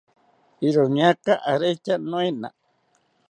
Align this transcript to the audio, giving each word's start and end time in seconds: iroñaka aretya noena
iroñaka 0.67 1.33
aretya 1.51 1.93
noena 2.09 2.49